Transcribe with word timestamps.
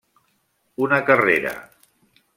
Una 0.85 0.99
carrera. 1.11 1.55